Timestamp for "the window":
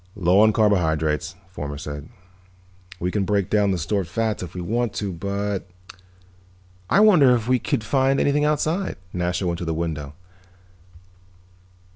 9.65-10.15